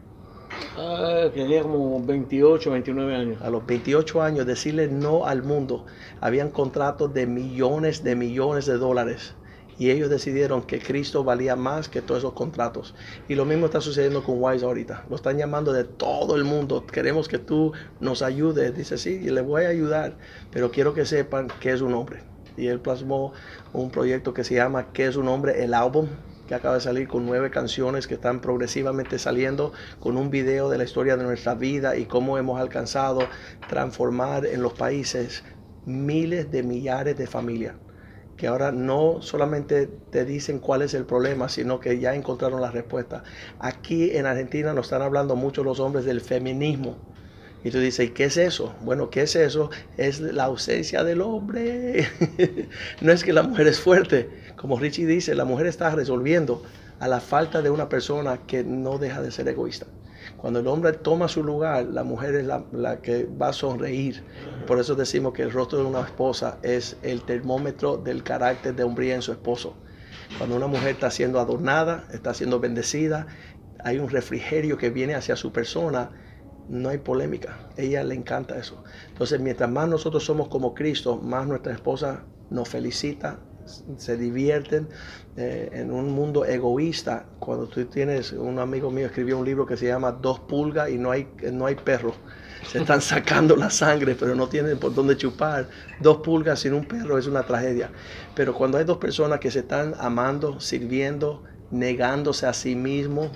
[1.34, 3.42] Tenía como 28, 29 años.
[3.42, 5.86] A los 28 años decirle no al mundo.
[6.22, 9.36] Habían contratos de millones de millones de dólares.
[9.78, 12.96] Y ellos decidieron que Cristo valía más que todos esos contratos.
[13.28, 15.06] Y lo mismo está sucediendo con Wise ahorita.
[15.10, 16.86] Lo están llamando de todo el mundo.
[16.86, 18.76] Queremos que tú nos ayudes.
[18.76, 20.18] Dice, sí, le voy a ayudar.
[20.52, 22.24] Pero quiero que sepan que es un hombre.
[22.58, 23.34] Y él plasmó
[23.74, 25.64] un proyecto que se llama ¿Qué es un hombre?
[25.64, 26.08] El álbum
[26.48, 30.78] que acaba de salir con nueve canciones que están progresivamente saliendo, con un video de
[30.78, 33.28] la historia de nuestra vida y cómo hemos alcanzado
[33.68, 35.44] transformar en los países
[35.86, 37.76] miles de millares de familias
[38.38, 42.70] que ahora no solamente te dicen cuál es el problema, sino que ya encontraron la
[42.70, 43.24] respuesta.
[43.60, 46.98] Aquí en Argentina nos están hablando mucho los hombres del feminismo
[47.66, 48.76] y tú dices, ¿y qué es eso?
[48.82, 49.72] Bueno, ¿qué es eso?
[49.98, 52.08] Es la ausencia del hombre.
[53.02, 54.30] no es que la mujer es fuerte.
[54.56, 56.62] Como Richie dice, la mujer está resolviendo
[57.00, 59.88] a la falta de una persona que no deja de ser egoísta.
[60.38, 64.22] Cuando el hombre toma su lugar, la mujer es la, que va a sonreír.
[64.68, 68.84] Por eso decimos que el rostro de una esposa es el termómetro del carácter de
[68.84, 69.76] hombría en su esposo.
[70.38, 73.26] Cuando una mujer está siendo adornada, está siendo bendecida,
[73.84, 76.12] hay un refrigerio que viene hacia su persona
[76.70, 77.70] no hay polémica.
[77.78, 78.84] ella le encanta eso.
[79.10, 83.40] Entonces, mientras más nosotros somos como Cristo, más nuestra esposa nos felicita,
[83.98, 84.88] se divierten
[85.38, 87.26] eh, en un mundo egoísta.
[87.40, 90.98] Cuando tú tienes, un amigo mío escribió un libro que se llama Dos pulgas y
[90.98, 92.14] no hay, no hay perro.
[92.68, 95.68] Se están sacando la sangre, pero no tienen por dónde chupar.
[96.00, 97.92] Dos pulgas sin un perro es una tragedia.
[98.36, 103.32] Pero cuando hay dos personas que se están amando, sirviendo, negándose a sí mismo,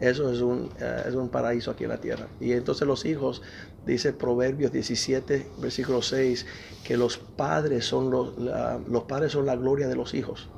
[0.00, 2.26] eso es un, eh, es un paraíso aquí en la tierra.
[2.40, 3.42] Y entonces los hijos,
[3.86, 6.46] dice Proverbios 17, versículo 6,
[6.84, 10.48] que los padres son los, los padres son la gloria de los hijos.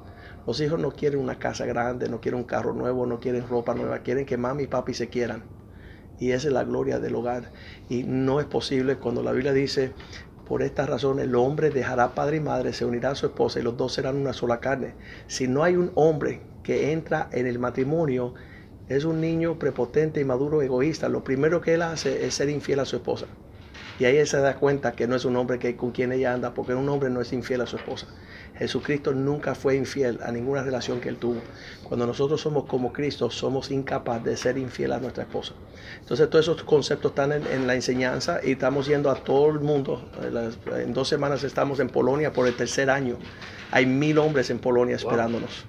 [0.47, 3.75] Los hijos no quieren una casa grande, no quieren un carro nuevo, no quieren ropa
[3.75, 5.43] nueva, quieren que mami y papi se quieran.
[6.19, 7.51] Y esa es la gloria del hogar.
[7.89, 9.93] Y no es posible cuando la Biblia dice,
[10.47, 13.63] por esta razón el hombre dejará padre y madre, se unirá a su esposa y
[13.63, 14.95] los dos serán una sola carne.
[15.27, 18.35] Si no hay un hombre que entra en el matrimonio,
[18.89, 21.09] es un niño prepotente, y maduro, egoísta.
[21.09, 23.27] Lo primero que él hace es ser infiel a su esposa.
[23.99, 26.35] Y ahí él se da cuenta que no es un hombre que, con quien ella
[26.35, 28.07] anda, porque un hombre no es infiel a su esposa.
[28.59, 31.41] Jesucristo nunca fue infiel a ninguna relación que él tuvo.
[31.85, 35.53] Cuando nosotros somos como Cristo, somos incapaces de ser infiel a nuestra esposa.
[36.01, 40.11] Entonces todos esos conceptos están en, la enseñanza y estamos yendo a todo el mundo.
[40.75, 43.19] En dos semanas estamos en Polonia por el tercer año.
[43.71, 45.65] Hay mil hombres en Polonia esperándonos.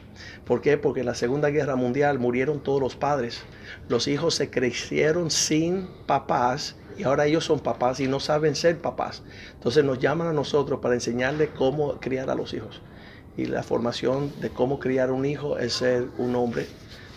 [0.46, 0.78] ¿Por qué?
[0.78, 3.42] Porque en la Segunda Guerra Mundial murieron todos los padres.
[3.90, 8.80] Los hijos se crecieron sin papás y ahora ellos son papás y no saben ser
[8.80, 9.24] papás.
[9.54, 12.82] Entonces nos llaman a nosotros para enseñarles cómo criar a los hijos.
[13.38, 16.66] Y la formación de cómo criar un hijo es ser un hombre,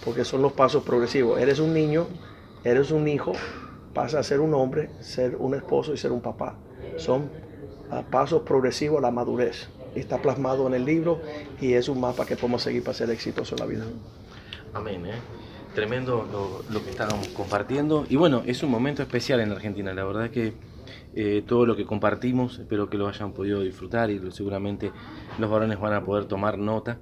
[0.05, 1.41] porque son los pasos progresivos.
[1.41, 2.07] Eres un niño,
[2.63, 3.33] eres un hijo,
[3.95, 6.57] pasa a ser un hombre, ser un esposo y ser un papá.
[6.97, 7.31] Son
[8.11, 9.69] pasos progresivos a la madurez.
[9.95, 11.21] Está plasmado en el libro
[11.61, 13.85] y es un mapa que podemos seguir para ser exitoso en la vida.
[14.75, 15.07] Amén.
[15.07, 15.15] ¿eh?
[15.75, 18.05] Tremendo lo, que estábamos compartiendo.
[18.09, 19.95] Y bueno, es un momento especial en Argentina.
[19.95, 20.53] La verdad que
[21.15, 24.93] eh, todo lo que compartimos, espero que lo hayan podido disfrutar y seguramente
[25.39, 26.99] los varones van a poder tomar nota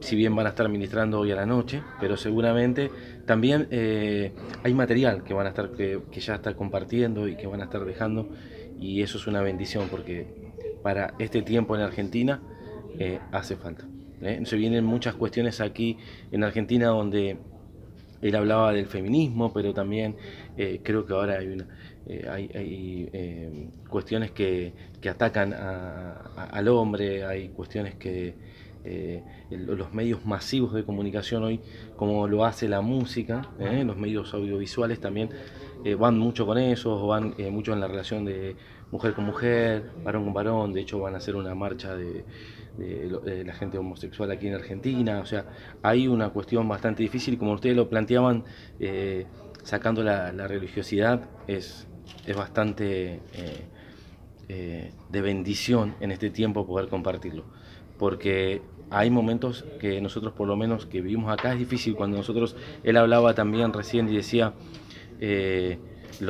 [0.00, 2.90] si bien van a estar ministrando hoy a la noche, pero seguramente
[3.26, 7.60] también eh, hay material que van a estar que, ya está compartiendo y que van
[7.60, 8.28] a estar dejando
[8.80, 10.26] y eso es una bendición porque
[10.82, 12.40] para este tiempo en Argentina
[12.98, 13.84] eh, hace falta.
[14.44, 15.98] Se vienen muchas cuestiones aquí
[16.32, 17.36] en Argentina donde
[18.22, 20.16] él hablaba del feminismo, pero también
[20.82, 21.66] creo que ahora hay una,
[22.30, 28.34] hay, cuestiones que, que atacan al hombre, hay cuestiones que
[28.88, 31.60] eh, los medios masivos de comunicación hoy,
[31.96, 35.30] como lo hace la música, eh, los medios audiovisuales también
[35.84, 38.54] eh, van mucho con eso, van mucho en la relación de
[38.92, 42.24] mujer con mujer, varón con varón, de hecho van a hacer una marcha de,
[42.78, 45.46] la gente homosexual aquí en Argentina, o sea,
[45.82, 48.44] hay una cuestión bastante difícil como ustedes lo planteaban,
[49.62, 51.86] sacando la, religiosidad, es,
[52.26, 53.20] es bastante...
[54.48, 57.44] de bendición en este tiempo poder compartirlo.
[57.98, 61.94] Porque hay momentos que nosotros por lo menos que vivimos acá es difícil.
[61.96, 64.54] Cuando nosotros, él hablaba también recién y decía,
[66.20, 66.24] eh,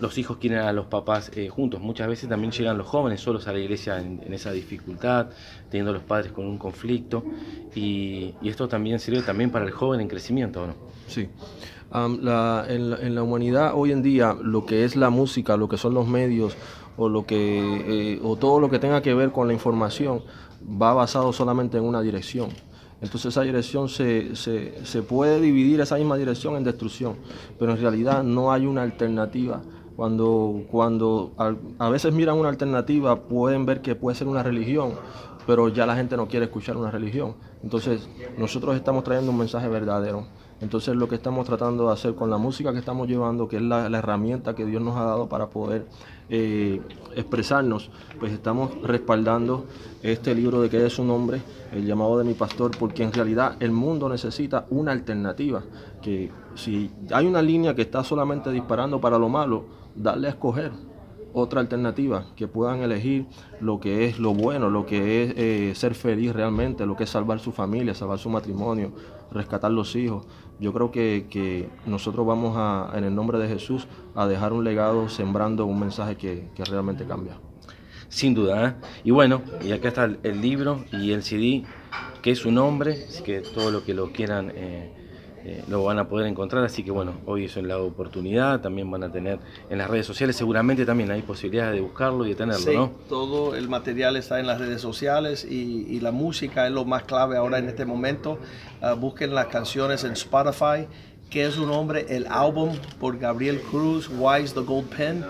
[0.00, 1.80] los hijos quieren a los papás eh, juntos.
[1.80, 5.28] Muchas veces también llegan los jóvenes solos a la iglesia en, esa dificultad,
[5.70, 7.24] teniendo los padres con un conflicto.
[7.74, 10.74] Y, esto también sirve también para el joven en crecimiento, ¿no?
[11.08, 11.28] Sí.
[11.92, 16.06] en, la, humanidad hoy en día lo que es la música, lo que son los
[16.06, 16.56] medios
[16.96, 20.22] o lo que eh, o todo lo que tenga que ver con la información
[20.80, 22.50] va basado solamente en una dirección.
[23.04, 27.16] Entonces esa dirección se, se, puede dividir, esa misma dirección, en destrucción,
[27.58, 29.60] pero en realidad no hay una alternativa.
[29.94, 31.34] Cuando, cuando
[31.78, 34.94] a, veces miran una alternativa pueden ver que puede ser una religión,
[35.46, 37.34] pero ya la gente no quiere escuchar una religión.
[37.62, 40.26] Entonces nosotros estamos trayendo un mensaje verdadero.
[40.60, 43.62] Entonces lo que estamos tratando de hacer con la música que estamos llevando, que es
[43.62, 45.86] la, herramienta que Dios nos ha dado para poder
[46.28, 46.80] eh,
[47.16, 49.66] expresarnos, pues estamos respaldando
[50.02, 53.56] este libro de que es un nombre, el llamado de mi pastor, porque en realidad
[53.60, 55.64] el mundo necesita una alternativa,
[56.00, 59.64] que si hay una línea que está solamente disparando para lo malo,
[59.96, 60.72] darle a escoger
[61.34, 63.26] otra alternativa, que puedan elegir
[63.60, 67.10] lo que es lo bueno, lo que es eh, ser feliz realmente, lo que es
[67.10, 68.92] salvar su familia, salvar su matrimonio,
[69.32, 70.24] rescatar los hijos.
[70.60, 75.08] Yo creo que, nosotros vamos a, en el nombre de Jesús, a dejar un legado
[75.08, 77.38] sembrando un mensaje que, realmente cambia.
[78.08, 78.74] Sin duda, ¿eh?
[79.04, 81.64] y bueno, y acá está el, libro y el CD,
[82.22, 84.52] que es su nombre, que todo lo que lo quieran...
[84.54, 85.03] Eh,
[85.44, 89.04] eh, lo van a poder encontrar, así que bueno, hoy es la oportunidad, también van
[89.04, 92.64] a tener en las redes sociales, seguramente también hay posibilidades de buscarlo y de tenerlo,
[92.64, 92.92] sí, ¿no?
[93.10, 97.36] todo el material está en las redes sociales y, la música es lo más clave
[97.36, 98.38] ahora en este momento.
[98.82, 100.86] Ah, busquen las canciones en Spotify,
[101.30, 105.24] que es un nombre, el álbum por Gabriel Cruz, Wise the Gold Pen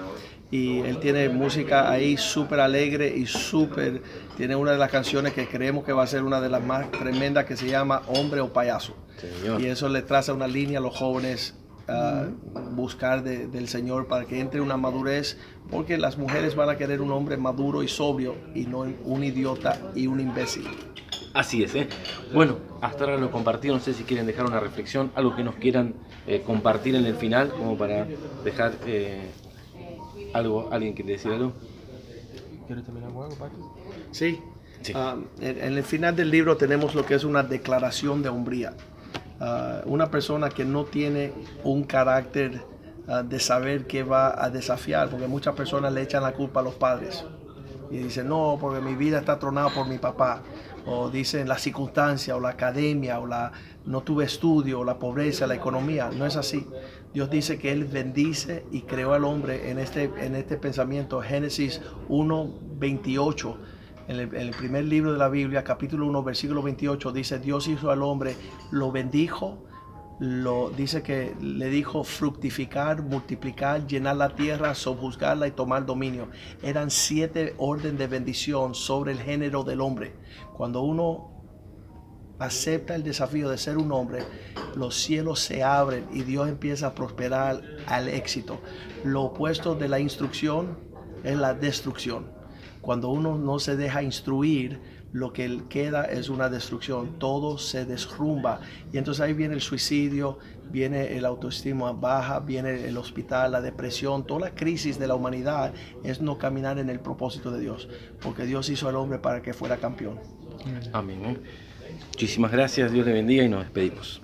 [0.54, 4.00] y él tiene música ahí súper alegre y súper,
[4.36, 6.92] tiene una de las canciones que creemos que va a ser una de las más
[6.92, 8.94] tremendas que se llama Hombre o Payaso.
[9.58, 11.56] Y eso le traza una línea a los jóvenes
[11.88, 12.26] a
[12.70, 15.38] buscar del Señor para que entre una madurez,
[15.72, 19.80] porque las mujeres van a querer un hombre maduro y sobrio y no un idiota
[19.96, 20.68] y un imbécil.
[21.32, 21.88] Así es, ¿eh?
[22.32, 25.56] Bueno, hasta ahora lo compartido, no sé si quieren dejar una reflexión, algo que nos
[25.56, 25.94] quieran
[26.28, 28.06] eh, compartir en el final, como para
[28.44, 28.74] dejar...
[28.86, 29.30] Eh,
[30.34, 30.68] ¿Algo?
[30.70, 31.52] ¿Alguien quiere decir algo?
[32.66, 33.76] ¿Quieres terminar con algo, Paco?
[34.10, 34.40] Sí.
[34.94, 38.74] Ah, en, el final del libro tenemos lo que es una declaración de hombría.
[39.40, 42.62] Ah, una persona que no tiene un carácter
[43.08, 46.62] ah, de saber qué va a desafiar, porque muchas personas le echan la culpa a
[46.64, 47.24] los padres
[47.90, 50.42] y dicen, no, porque mi vida está tronada por mi papá,
[50.86, 53.52] o dicen la circunstancia, o la academia, o la
[53.86, 56.10] no tuve estudio, o la pobreza, la economía.
[56.10, 56.66] No es así.
[57.12, 61.20] Dios dice que Él bendice y creó al hombre en este, en este pensamiento.
[61.22, 63.58] Génesis 1, 28.
[64.06, 68.02] En el, primer libro de la Biblia, capítulo 1, versículo 28, dice, Dios hizo al
[68.02, 68.36] hombre,
[68.70, 69.64] lo bendijo,
[70.24, 76.28] lo, dice que le dijo fructificar, multiplicar, llenar la tierra, sojuzgarla y tomar dominio.
[76.62, 80.14] Eran siete órdenes de bendición sobre el género del hombre.
[80.56, 81.30] Cuando uno
[82.38, 84.24] acepta el desafío de ser un hombre,
[84.76, 88.60] los cielos se abren y Dios empieza a prosperar al éxito.
[89.04, 90.78] Lo opuesto de la instrucción
[91.22, 92.32] es la destrucción.
[92.80, 94.80] Cuando uno no se deja instruir,
[95.14, 98.60] lo que queda es una destrucción, todo se desrumba.
[98.92, 100.38] Y entonces ahí viene el suicidio,
[100.72, 105.72] viene el autoestima baja, viene el hospital, la depresión, toda la crisis de la humanidad
[106.02, 107.88] es no caminar en el propósito de Dios,
[108.20, 110.18] porque Dios hizo al hombre para que fuera campeón.
[110.92, 111.38] Amén.
[112.08, 114.20] Muchísimas gracias, Dios le bendiga y nos despedimos.